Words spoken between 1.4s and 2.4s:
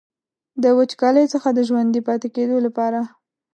د ژوندي پاتې